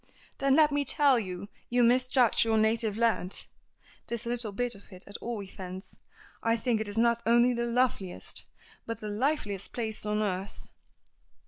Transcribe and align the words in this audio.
"Then 0.39 0.55
let 0.55 0.71
me 0.71 0.83
tell 0.83 1.19
you 1.19 1.47
you 1.69 1.83
misjudge 1.83 2.43
your 2.43 2.57
native 2.57 2.97
land; 2.97 3.45
this 4.07 4.25
little 4.25 4.51
bit 4.51 4.73
of 4.73 4.91
it, 4.91 5.03
at 5.05 5.15
all 5.17 5.43
events. 5.43 5.95
I 6.41 6.57
think 6.57 6.81
it 6.81 6.97
not 6.97 7.21
only 7.23 7.53
the 7.53 7.67
loveliest, 7.67 8.45
but 8.87 8.99
the 8.99 9.09
liveliest 9.09 9.73
place 9.73 10.03
on 10.03 10.23
earth." 10.23 10.69